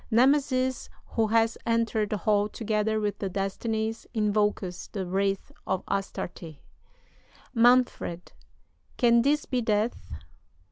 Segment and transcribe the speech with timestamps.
[0.09, 6.55] Nemesis, who has entered the hall together with the Destinies, invokes the wraith of Astarte:
[7.53, 8.31] "MANFRED.
[8.97, 10.11] Can this be death?